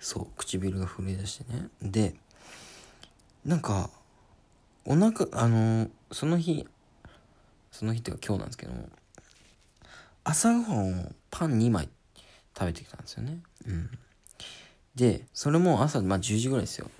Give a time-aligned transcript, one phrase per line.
[0.00, 1.68] そう唇が震え出してね。
[1.82, 2.14] で
[3.44, 3.90] なんか
[4.84, 6.66] お腹あのその日
[7.70, 8.88] その日っていうか今日なんですけども
[10.24, 11.88] 朝ごはんをパン2枚
[12.56, 13.38] 食べてきたんですよね。
[13.66, 13.90] うん。
[14.94, 16.90] でそれも朝、まあ、10時ぐらいですよ。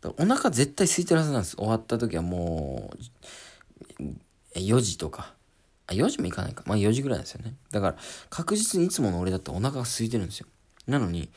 [0.00, 1.56] だからお腹絶対空いてるはずなんです。
[1.56, 2.92] 終わった時はも
[4.00, 4.02] う
[4.58, 5.34] 4時とか。
[5.88, 6.64] あ4時もいかないか。
[6.66, 7.54] まあ4時ぐらいですよね。
[7.70, 7.96] だから
[8.28, 10.46] 確実にいつもの俺だったらお腹が空いてるんですよ。
[10.86, 11.30] なのに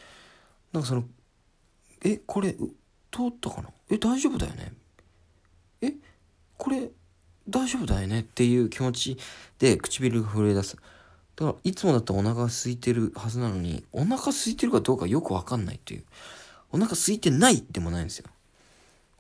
[0.74, 1.04] なんかその
[2.04, 3.70] えこれ通ったかな？
[3.90, 4.74] え大丈夫だよね？
[5.82, 5.94] え
[6.58, 6.90] これ
[7.48, 8.20] 大丈夫だよね？
[8.20, 9.18] っていう気持ち
[9.58, 10.78] で唇が震え出す。
[11.36, 16.04] だからいつもだったらお腹が空いてるはずなのにお腹空いてるかどうかよくわかんないっていう。
[16.72, 18.26] お腹空いてないでもないんですよ。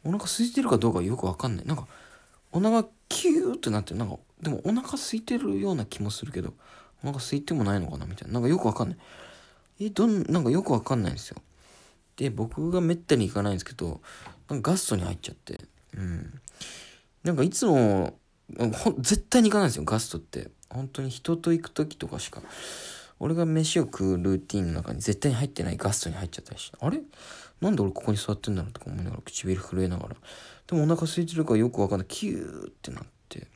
[0.03, 1.66] お腹空いてるかどうかよくわかんない。
[1.66, 1.88] なんか
[2.52, 6.53] お腹キューってなってなんかでもお腹空いてるような気もするけど
[7.03, 8.05] お腹空いてもないのかな？
[8.05, 8.36] みたいな。
[8.36, 8.97] なんかよくわかんない。
[9.79, 11.38] えどんなんかよくわかんないんですよ。
[12.17, 14.02] で僕がめったに行かないんですけど
[14.49, 15.59] なんかガストに入っちゃって。
[15.95, 16.39] うん。
[17.23, 18.17] なんかいつも
[18.73, 20.49] ほ絶対に行かないんですよガストって。
[20.69, 22.41] 本当に人と行く時とかしか。
[23.19, 26.77] 俺が飯を食うルーティンの中に絶対に入ってないガストに入っちゃったりして。
[26.80, 27.02] あれ？
[27.59, 30.16] なんで俺ここに座ってんだろうとか思いながら唇震えながら。
[30.67, 32.08] でもお腹空いてるからよくわかんない。
[32.08, 33.47] キューってなって。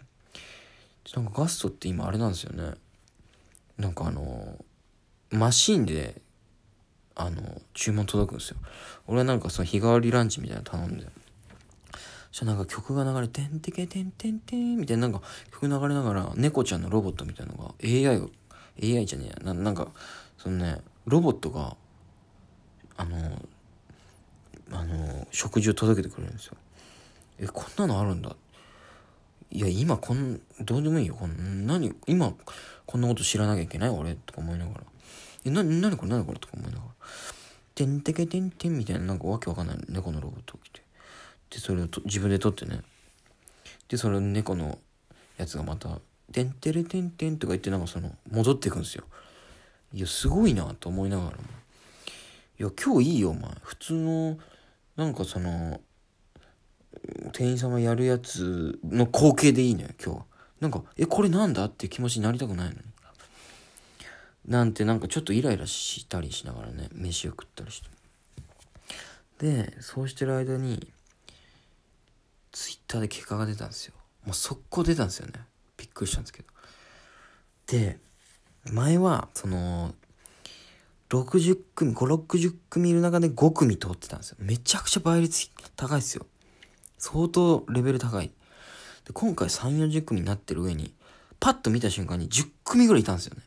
[1.15, 2.73] なんかガストって今あれなんですよね。
[3.77, 4.57] なんかあの
[5.33, 6.21] マシンで
[7.15, 8.57] あの注文届くんですよ。
[9.07, 11.05] 俺はなんかその日替わりランチみたいなの頼んで。
[12.31, 18.27] そしたらなんか曲が流れてんてけてんてんてんみたいななんか曲流れながら猫ちゃんのロボットみたいなのが AI が
[18.81, 19.53] AI じゃねえや。
[19.53, 19.87] ななんか
[20.37, 21.75] そのねロボットが
[22.97, 23.17] あの
[24.71, 26.57] あの食事を届けてくれるんですよ。
[27.39, 28.35] えこんなのあるんだ。
[29.51, 31.15] いや今こんどうでもいいよ。
[31.15, 32.33] こん何今
[32.85, 34.15] こんなこと知らなきゃいけない俺？
[34.15, 34.81] とか思いながら。
[35.45, 36.91] えな何これ何これとか思いながら。
[37.75, 40.81] てんてけてんてんみたいななんかわけわかんない猫のロボットが来て。
[41.49, 42.81] でそれをと自分で撮ってね。
[43.87, 44.77] でそれを猫の
[45.37, 45.99] やつがまた
[46.31, 49.03] 「てんてれてんてん」とか言ってなんかその戻っていくんですよ。
[49.93, 51.43] いやすごいなと思いながらも。
[52.59, 53.51] いや今日いいよお前。
[53.63, 54.37] 普通の
[54.95, 55.81] なんかその
[57.31, 60.25] 店員さんがやるやつの光景でいいのよ今日は。
[60.61, 61.65] なんかえこれなんだ？
[61.65, 62.79] って気持ちになりたくないのに。
[64.47, 67.89] なんてなんかちょっとイライラしたりしながらね飯を食ったりして。
[69.39, 70.91] でそうしてる間に
[72.51, 73.93] ツイッターで結果が出たんですよ。
[74.25, 75.33] もう速攻出たんですよね。
[75.77, 76.47] びっくりしたんですけど。
[77.67, 77.99] で
[78.71, 79.93] 前はその
[81.09, 84.37] 60組560組いる中で5組通ってたんですよ。
[84.39, 86.25] めちゃくちゃ倍率高いですよ。
[86.97, 88.31] 相当レベル高い。
[89.05, 90.93] で今回3 4 0組になってる上に
[91.39, 93.43] パッと見た瞬間に10組ぐらいいたんですよね。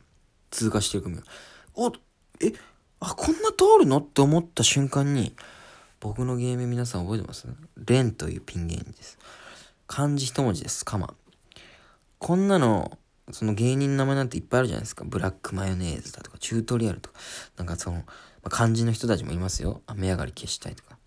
[0.51, 1.23] 通過してる組が
[1.75, 1.91] お
[2.39, 2.53] え
[2.99, 3.97] あこんな通るの？
[3.97, 5.35] って思った瞬間に
[5.99, 7.47] 僕のゲーム皆さん覚えてます？
[7.75, 9.17] レンというピン芸人です。
[9.87, 10.83] 漢字一文字です。
[10.83, 11.13] カマ。
[12.19, 12.97] こんなの
[13.31, 15.03] その芸人の名前なんていっぱいあるじゃないですか。
[15.05, 17.19] ブラックマヨネーズだとかチュートリアルとか。
[17.57, 18.03] なんかその、ま
[18.45, 19.81] あ、漢字の人たちもいますよ。
[19.85, 20.97] 雨上がり消したいとか。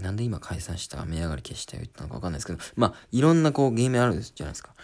[0.00, 1.00] なんで今解散した？
[1.00, 2.58] 雨上がり消したい言ったのかわかんないですけど。
[2.76, 4.74] まあいろんなこう芸名あるじゃないですか。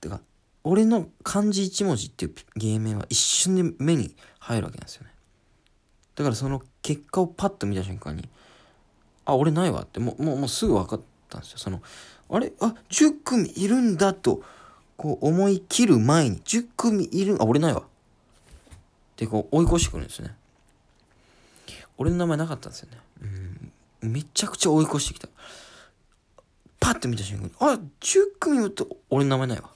[0.00, 0.20] てか
[0.64, 5.10] 俺の漢字一文字っていう芸名は一瞬で目に入るわけなんですよね。
[6.14, 8.28] だからその結果をパッと見た瞬間に
[9.26, 11.58] あ俺ないわってもうもうもうすぐ分かったんですよ。
[11.58, 11.82] その
[12.30, 12.52] あれ？
[12.60, 14.42] あ10組いるんだと
[14.96, 17.80] こう思い切る前に10組いるあ俺ないわ。
[17.80, 17.84] っ
[19.16, 20.34] てこう追い越してくるんですね。
[21.98, 22.98] 俺の名前なかったんですよね。
[24.02, 25.28] うんめちゃくちゃ追い越してきた。
[26.80, 29.73] パッと見た瞬間にあ10組いると俺の名前ないわ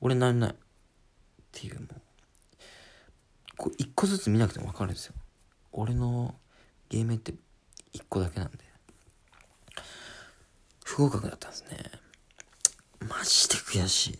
[0.00, 0.50] 俺なれない。
[0.50, 0.54] っ
[1.52, 1.86] ていうもう
[3.56, 5.14] こう一個ずつ見なくても分かるんですよ。
[5.72, 6.34] 俺の
[6.90, 7.34] 芸名って
[7.92, 8.58] 一個だけなんで。
[10.84, 11.78] 不合格だったんですね。
[13.00, 14.18] マジで悔しい。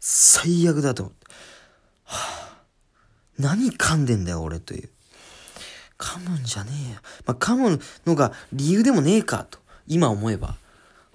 [0.00, 1.26] 最悪だと思って。
[2.04, 2.18] は
[2.52, 2.62] あ
[3.38, 4.90] 何噛んでんだよ俺という。
[5.98, 7.00] 噛むんじゃねえよ。
[7.26, 9.58] まあ噛むのが理由でもねえかと。
[9.86, 10.56] 今思えば。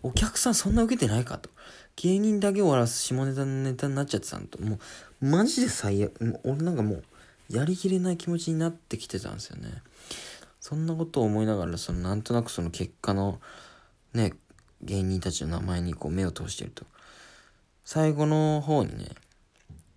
[0.04, 1.50] お客さんそんな受けてないかと。
[1.96, 4.80] 芸人だけを笑わす下ネタのネタになっちゃってたんとも
[5.22, 7.04] うマジで最悪俺なんかもう
[7.50, 9.70] やりきれない気持ちになってきてたんですよね。
[10.60, 13.40] そんなことを思いながらそのなんとなくその結果の
[14.14, 14.34] ね
[14.82, 16.86] 芸人たちの名前にこう目を通してると。
[17.84, 19.10] 最後の方にね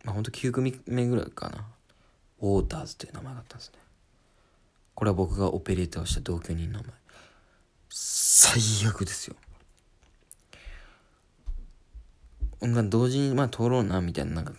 [0.05, 1.64] まあほんと9組目ぐらいかな。
[2.41, 3.79] ウォーターズという名前があったんですね。
[4.94, 7.05] これは僕がオペレーターをした同居人の名前。
[7.96, 9.37] 最悪ですよ
[12.41, 12.50] まあ
[12.90, 14.52] 同時にまあ通ろうなみたいななんか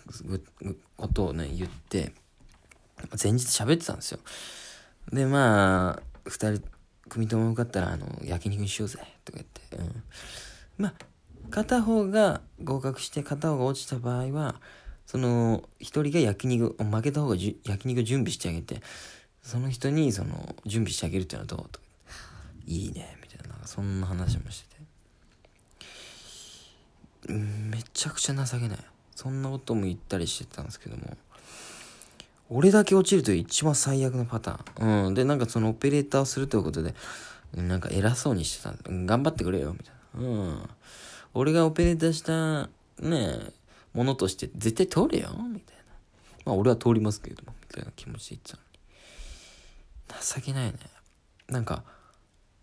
[0.96, 2.12] ことをね言って
[3.22, 4.20] 前日喋ってたんですよ
[5.12, 6.62] で、まあ、二人、
[7.08, 10.02] 組とも受かったら、あの、焼肉にしようぜ、とか言って、うん。
[10.78, 10.94] まあ、
[11.48, 14.60] 片方が合格して片方が落ちた場合は、
[15.06, 18.82] その、一人が焼肉、負けた方がじ焼肉準備してあげて、
[19.42, 21.68] その人に、その、準備してあげるっていうのはどう？
[21.70, 21.86] とか。
[22.66, 24.75] いいね、みたいな、なんかそんな話もしてて。
[27.28, 28.78] めちゃくちゃ情けない。
[29.14, 31.16] そんなことも言ったりしてたんですけども。
[32.48, 35.06] 俺だけ落ちるという一番最悪のパターン。
[35.06, 35.14] うん。
[35.14, 36.94] で、なんかそのオペレーターをするということで、
[37.54, 38.74] なんか偉そうにしてた。
[38.88, 40.28] 頑張ってくれよ、みたいな。
[40.28, 40.68] うん。
[41.34, 42.68] 俺がオペレーターした、
[43.00, 43.52] ね
[43.92, 45.82] ものとして絶対通れよ、みたいな。
[46.44, 48.62] まあ俺は通りますけれども、みたいな気持ちで言ってたの
[50.20, 50.22] に。
[50.22, 50.78] 情けないね。
[51.48, 51.82] なんか、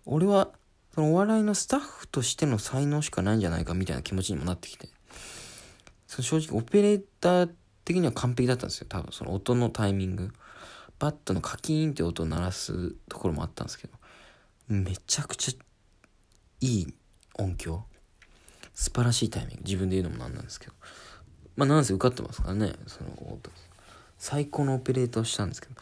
[0.05, 0.49] 俺は、
[0.93, 4.89] そのお笑いのスタッフとしての才能しかないんじゃないかみたいな気持ちにもなってきて。
[6.07, 7.49] その正直オペレーター
[7.85, 8.87] 的には完璧だったんですよ。
[8.87, 10.31] 多分その音のタイミング。
[10.99, 13.93] バットのカキーンって音を鳴らすところもあったんですけど、
[14.69, 15.63] めちゃくちゃ
[16.61, 16.93] いい
[17.39, 17.83] 音響。
[18.75, 19.63] 素晴らしいタイミング。
[19.65, 20.73] 自分で言うのもなんなんですけど。
[21.55, 22.73] まあなんせ受かってますからね。
[22.87, 23.39] その、
[24.19, 25.75] 最高のオペレーターをしたんですけど、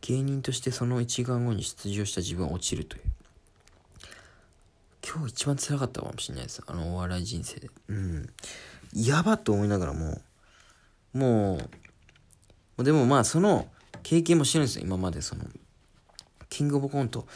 [0.00, 3.02] 芸人としてその1時間後に出場した自分は落ちるという。
[5.06, 6.60] 今日一番辛かったかもしれないです。
[6.66, 7.70] あのお笑い人生で。
[7.88, 8.26] うん。
[8.92, 10.20] やばと思いながらも、
[11.12, 11.60] も
[12.76, 13.68] う、でもまあその
[14.02, 15.44] 経験もしてるんですよ、今までその、
[16.48, 17.28] キングオブコント、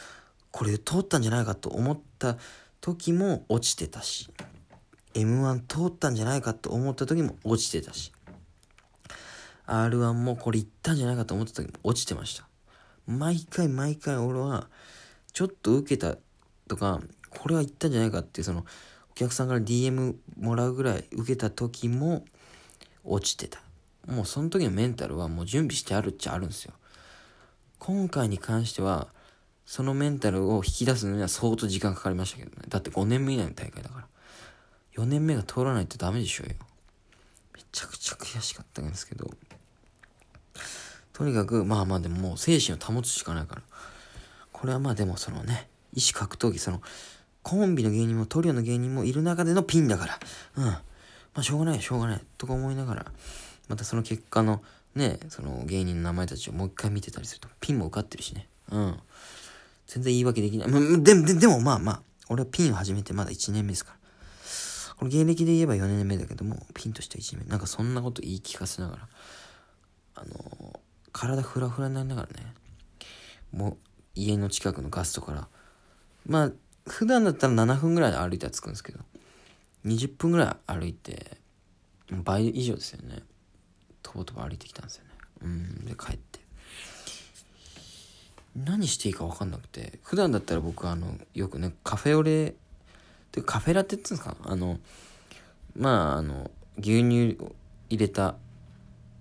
[0.51, 2.37] これ通ったんじゃないかと思った
[2.81, 4.29] 時も落ちてたし、
[5.13, 8.11] M1 通ったんじゃないかと思った時も落ちてたし、
[9.65, 12.47] R1 もこれいったんじゃないかと思った時も落ちてました。
[13.07, 14.67] 毎回毎回俺は、
[15.31, 16.17] ちょっと受けた
[16.67, 17.01] とか、
[17.31, 18.65] これはいったんじゃないかってその、
[19.11, 22.23] お客さんから DM もらうぐらい受けた時も
[23.03, 23.61] 落ちてた。
[24.07, 26.73] もうその時のメンタルはもう準備してあるっちゃあるんですよ。
[27.79, 29.07] 今回に関しては、
[29.65, 32.63] そのメンタルを引き出すのには相当時間かかりましたけどね。
[32.67, 34.07] だって5年目以内の大会だから。
[34.95, 36.55] 4年目が通らないとダメでしょうよ。
[37.55, 39.29] めちゃくちゃ悔しかったんですけど。
[41.13, 43.61] とにかく、まあまあでももう精神を保つしかないから。
[44.51, 46.81] これはまあでもそのね、意思格闘技、その、
[47.43, 50.19] コンビの芸人もトリオの芸人もいる中でのピンだから。
[50.57, 50.65] うん。
[50.65, 50.81] ま
[51.35, 52.21] あしょうがないしょうがない。
[52.37, 53.05] とか思いながら、
[53.67, 54.61] またその結果の
[54.95, 58.47] ね、その芸人の名前たちをもう一回見てたりすると、ピンも受かってるしね。
[58.71, 58.99] うん。
[59.87, 61.03] 全然言い訳できない。
[61.03, 63.97] でも、でもまあまあ、俺はピンを始めてまだ1年目ですから。
[64.97, 67.49] これ芸歴で言えば4年目だけども、ピンとして1年目。
[67.49, 69.07] なんかそんなこと言い聞かせながら、
[70.15, 70.79] あの、
[71.11, 72.53] 体フラフラになりながらね、
[73.51, 73.77] もう
[74.15, 75.47] 家の近くのガストから、
[76.25, 76.51] まあ、
[76.87, 78.99] 普段だったら7分ぐらいで歩いたら着くんですけど、
[79.85, 81.37] 20分ぐらい歩いて、
[82.11, 83.23] 倍以上ですよね。
[84.03, 85.11] とぼとぼ歩いてきたんですよね。
[85.43, 86.39] うん、で帰って。
[88.55, 92.55] 何していいか分かんなくて、普段だったら僕あの、よくね、カフェオレ、
[93.31, 94.51] てかカフェラテって言うんですか？
[94.51, 94.79] あの、
[95.75, 97.55] まああの、牛乳を
[97.89, 98.35] 入れた、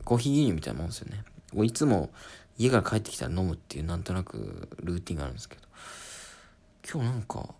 [0.04, 1.22] コーヒー牛乳みたいなもんですよね。
[1.64, 2.10] いつも
[2.58, 5.62] 家から帰ってきたら飲むっていうなんとなくルーティンがあるんですけど、
[6.88, 7.54] 今日なんか、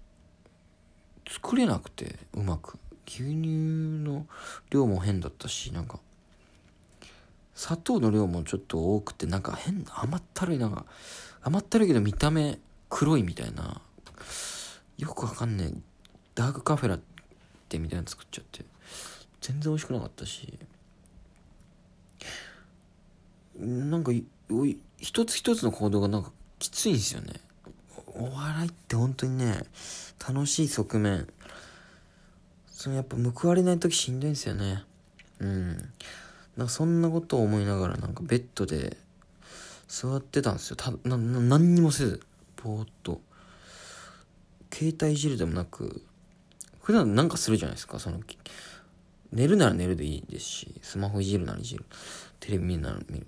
[1.28, 2.78] 作れなくて、うまく。
[3.06, 4.26] 牛乳の
[4.70, 5.99] 量も変だったし、なんか、
[7.55, 10.87] 砂糖の量もちょっと多くて、なんか変な、甘ったるい、なんか、
[11.43, 12.58] 甘ったるいけど見た目
[12.88, 13.81] 黒いみたいな、
[14.98, 15.79] よくわかんねえ、
[16.34, 16.98] ダークカフェラ
[17.69, 18.65] テみたいなの作っちゃって、
[19.41, 20.58] 全然美味しくなかったし、
[23.58, 24.12] なんか、
[24.98, 27.34] 一つ一つの行動がなんかきついんですよね。
[28.14, 29.64] お笑いって本当にね、
[30.26, 31.29] 楽しい側面。
[32.67, 34.84] そのやっぱ報われない時しんどいんですよね。
[35.38, 35.76] うん。
[36.56, 38.96] なんかそんなことを思いながらなんかベッドで
[39.88, 40.76] 座ってたんですよ。
[40.76, 42.20] た、な、な、何にもせず、
[42.62, 43.20] ぼーっと。
[44.72, 46.02] 携帯いじるでもなく、
[46.81, 48.20] 普段なんかするじゃないですか、その、
[49.32, 51.84] 寝るなら寝るでいいですし、スマホいじるならいじる。
[52.38, 53.26] テレビ見るなら見る。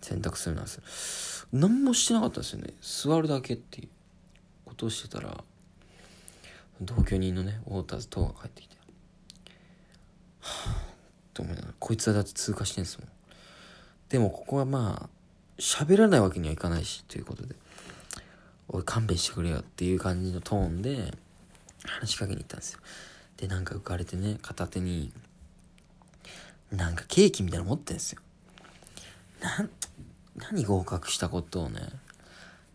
[0.00, 1.58] 洗濯するならする。
[1.58, 2.74] 何もしてなかったですよね。
[2.82, 3.88] 座るだけっていう。
[4.74, 5.44] ことをしてたら
[6.80, 8.76] 同居人のねウォーターズ等が帰ってきて
[10.40, 10.76] はあ
[11.32, 13.08] と思いながらこいつはだって通過してんですもん。
[14.08, 15.08] でもここはまあ
[15.58, 17.54] 喋らないわけにはいかないしということで
[18.68, 21.14] おい勘弁してくれよっていう感じのトーンで
[21.84, 22.80] 話しかけに行ったんですよ。
[23.36, 25.12] でなんか浮かれてね片手に
[26.72, 28.20] なんかケーキみたいなの持ってんですよ。
[29.40, 29.68] な
[30.50, 31.80] 何合格したことをね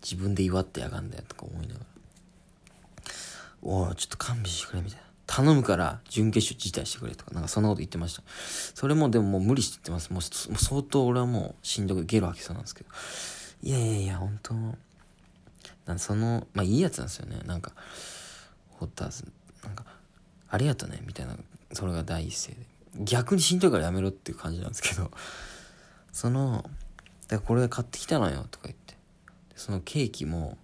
[0.01, 1.85] 自分で祝ってやがんだよとか思いながら。
[3.61, 5.03] おい、ちょっと勘弁してくれみたいな。
[5.27, 8.23] 頼むから準決勝辞退してくれとか、なんかそんなこと言ってました。
[8.27, 10.11] それもでももう無理して言ってます。
[10.11, 12.89] もう相当俺はもうしんどくゲロ吐きそうなんですけど。
[13.61, 14.53] いやいやいや、本当
[15.89, 17.71] なそのまあいいやつなんですよねなんか
[18.69, 19.25] ホッターズ
[19.63, 19.85] なんか
[20.49, 21.35] ありがとねみたいな
[21.73, 22.61] それが第一声で
[23.03, 25.11] 逆にしんどいからやめろっていう感じなんですけど
[26.11, 26.63] その
[27.27, 28.78] だからこれ買ってきたのよとか言って
[29.59, 30.57] そのケーキも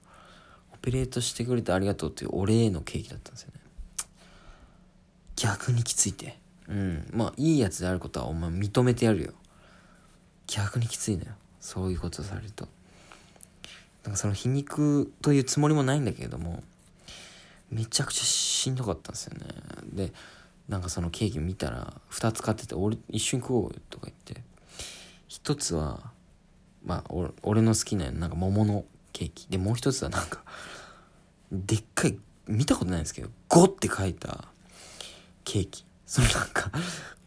[0.74, 3.60] オペレートしてくれてありがとうっていうお礼のケーキだったんですよね。
[5.36, 6.38] 逆にきついて。
[6.70, 7.06] うん。
[7.12, 9.34] まあいいやつであることはお前認めてやるよ。
[10.48, 11.32] 逆にきついのよ。
[11.60, 12.70] そういうことされると。
[14.06, 16.64] なんかその皮肉というつもりもないんだけれども
[17.72, 19.46] めちゃくちゃしんどかったんですよね。
[19.92, 20.14] で
[20.70, 24.42] なんかそのケーキ見たら2つ買ってて俺一緒に食おうよとか言って。
[25.28, 26.15] 1つは
[26.86, 29.48] まあ俺の好きななんか桃のケーキ。
[29.50, 30.44] でもう一つはなんか
[31.52, 34.46] でっかい見たことないんですけど5って書いた
[35.44, 35.86] ケーキ。
[36.06, 36.72] そのなんか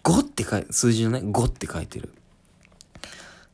[0.04, 2.12] 5って書い数字のね5って書いてる。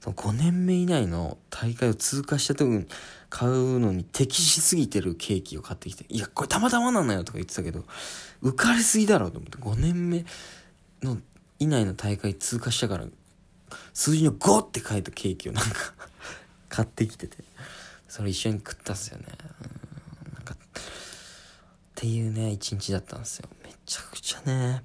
[0.00, 2.86] その5年目以内の大会を通過した時に
[3.30, 7.84] 買うのに適しすぎてるケーキを買ってきて、いや、これたまたまなんだよとか言ってたけど、
[8.42, 10.26] 浮かれすぎだろうと思って、5年目
[11.02, 11.16] の
[11.58, 13.06] 以内の大会通過したから、
[13.94, 15.70] 数字の5って書いたケーキをなんか
[16.68, 17.38] 買ってきてて、
[18.08, 19.26] それ一緒に食ったっすよね。
[20.26, 20.56] うん、なんか、っ
[21.94, 23.48] ていうね、一日だったんですよ。
[23.62, 24.82] めちゃくちゃね、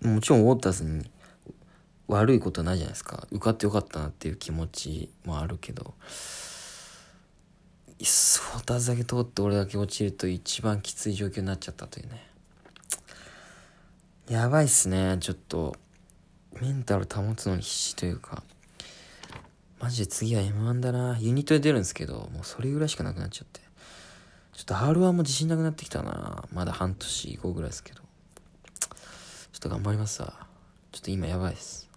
[0.00, 1.10] もちろんウォーターズに
[2.06, 3.26] 悪いことないじゃないですか。
[3.32, 5.94] 受かってよかったなっていう気持ちもあるけど、
[8.02, 12.26] ソーターズだけ通って俺だけ落ちると一番きつい状況になっちゃったというね。
[14.28, 15.74] やばいっすね、ちょっと。
[16.60, 18.42] メンタル保つのに必死というか。
[19.78, 21.18] マジで次は M1 だな。
[21.18, 23.60] ユニットで出るんですけど、もうそれぐらいしかなくなっちゃって。
[24.52, 26.44] ちょっと R1 も自信なくなってきたな。
[26.52, 28.00] まだ半年以降ぐらいですけど。
[28.00, 28.06] ちょ
[29.56, 30.46] っと頑張りますわ。
[30.92, 31.88] ちょっと今やばいです。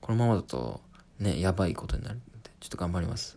[0.00, 0.80] このままだと
[1.18, 2.24] ね、やばいことになるんで、
[2.60, 3.36] ちょっと頑張ります。